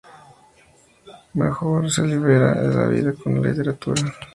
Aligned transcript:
O 1.29 1.37
mejor, 1.37 1.91
se 1.91 2.01
libera 2.07 2.55
de 2.55 2.73
la 2.73 2.87
vida 2.87 3.13
con 3.13 3.39
la 3.39 3.49
literatura. 3.51 4.01